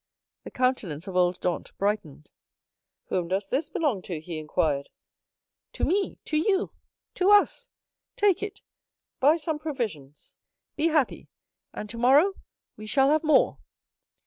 The 0.45 0.49
countenance 0.49 1.05
of 1.05 1.15
old 1.15 1.39
Dantès 1.41 1.77
brightened. 1.77 2.31
"Whom 3.09 3.27
does 3.27 3.47
this 3.49 3.69
belong 3.69 4.01
to?" 4.09 4.19
he 4.19 4.39
inquired. 4.39 4.89
"To 5.73 5.85
me, 5.85 6.17
to 6.25 6.37
you, 6.37 6.71
to 7.13 7.29
us! 7.29 7.69
Take 8.15 8.41
it; 8.41 8.61
buy 9.19 9.37
some 9.37 9.59
provisions; 9.59 10.33
be 10.75 10.87
happy, 10.87 11.29
and 11.71 11.87
tomorrow 11.87 12.33
we 12.75 12.87
shall 12.87 13.11
have 13.11 13.23
more." 13.23 13.59